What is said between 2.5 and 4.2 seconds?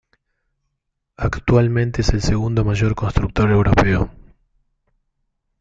mayor constructor europeo.